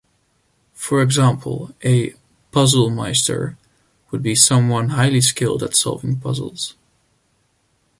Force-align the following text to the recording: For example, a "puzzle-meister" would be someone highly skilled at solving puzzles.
For 0.73 1.03
example, 1.03 1.75
a 1.85 2.15
"puzzle-meister" 2.51 3.55
would 4.09 4.23
be 4.23 4.33
someone 4.33 4.89
highly 4.89 5.21
skilled 5.21 5.61
at 5.61 5.75
solving 5.75 6.19
puzzles. 6.19 6.73